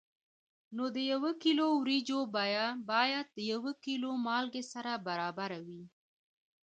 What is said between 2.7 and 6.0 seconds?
باید د یو کیلو مالګې سره برابره وي.